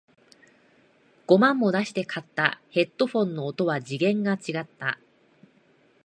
[1.27, 4.97] 五万も出して買ったヘッドフォンの音は次元が違った